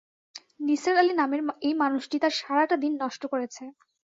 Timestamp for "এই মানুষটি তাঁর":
1.67-2.33